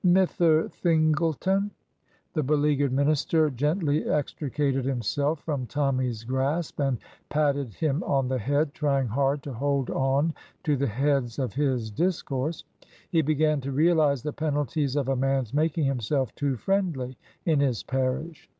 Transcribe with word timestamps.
"Mithter 0.19 0.67
Thingleton 0.67 1.61
1'' 1.61 1.71
The 2.33 2.41
beleaguered 2.41 2.91
minister 2.91 3.51
gently 3.51 4.09
extricated 4.09 4.83
himself 4.83 5.41
from 5.43 5.67
Tommy's 5.67 6.23
grasp 6.23 6.79
and 6.79 6.97
patted 7.29 7.75
him 7.75 8.01
on 8.05 8.27
the 8.27 8.39
head, 8.39 8.73
trying 8.73 9.09
hard 9.09 9.43
to 9.43 9.53
hold 9.53 9.91
on 9.91 10.33
to 10.63 10.75
the 10.75 10.87
heads 10.87 11.37
of 11.37 11.53
his 11.53 11.91
discourse. 11.91 12.63
He 13.11 13.21
began 13.21 13.61
to 13.61 13.71
realize 13.71 14.23
the 14.23 14.33
penalties 14.33 14.95
of 14.95 15.07
a 15.07 15.15
man's 15.15 15.53
making 15.53 15.83
himself 15.83 16.33
too 16.33 16.55
friendly 16.57 17.15
in 17.45 17.59
his 17.59 17.83
parish. 17.83 18.49